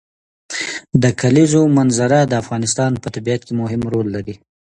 [1.03, 4.35] د کلیزو منظره د افغانستان په طبیعت کې مهم رول لري.